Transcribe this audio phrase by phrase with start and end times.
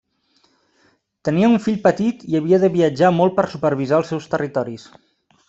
[1.29, 4.89] Tenia un fill petit i havia de viatjar molt per supervisar els seus territoris.